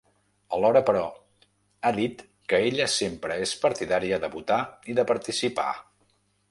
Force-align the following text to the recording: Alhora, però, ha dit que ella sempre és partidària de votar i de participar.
Alhora, 0.55 0.79
però, 0.87 1.03
ha 1.83 1.91
dit 1.99 2.25
que 2.53 2.63
ella 2.71 2.89
sempre 2.97 3.39
és 3.45 3.55
partidària 3.67 4.21
de 4.27 4.35
votar 4.39 4.61
i 4.95 4.99
de 5.03 5.11
participar. 5.15 5.71